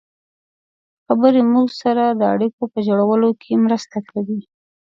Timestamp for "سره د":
1.81-2.21